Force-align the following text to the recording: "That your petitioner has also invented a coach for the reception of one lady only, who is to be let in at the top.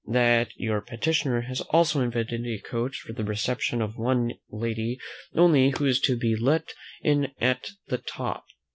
"That 0.07 0.47
your 0.55 0.81
petitioner 0.81 1.41
has 1.41 1.61
also 1.61 2.01
invented 2.01 2.43
a 2.47 2.57
coach 2.57 2.97
for 2.97 3.13
the 3.13 3.23
reception 3.23 3.83
of 3.83 3.97
one 3.97 4.31
lady 4.49 4.97
only, 5.35 5.75
who 5.77 5.85
is 5.85 5.99
to 5.99 6.17
be 6.17 6.35
let 6.35 6.73
in 7.03 7.31
at 7.39 7.69
the 7.85 7.99
top. 7.99 8.43